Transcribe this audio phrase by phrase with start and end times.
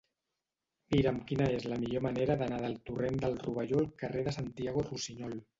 [0.95, 4.89] Mira'm quina és la millor manera d'anar del torrent del Rovelló al carrer de Santiago
[4.93, 5.41] Rusiñol.